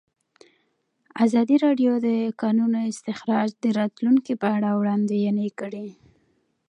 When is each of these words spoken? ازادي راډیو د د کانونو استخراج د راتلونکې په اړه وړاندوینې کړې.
ازادي 1.25 1.55
راډیو 1.65 1.91
د 1.99 2.01
د 2.05 2.07
کانونو 2.41 2.79
استخراج 2.91 3.49
د 3.63 3.65
راتلونکې 3.79 4.33
په 4.41 4.47
اړه 4.57 4.69
وړاندوینې 4.79 5.49
کړې. 5.59 5.87